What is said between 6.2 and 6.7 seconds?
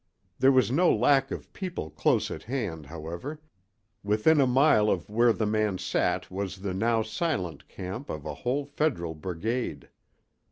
was